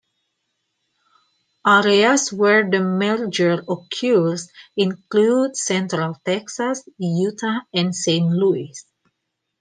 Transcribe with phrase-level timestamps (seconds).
[1.67, 8.73] Areas where the merger occurs include central Texas, Utah, and Saint Louis.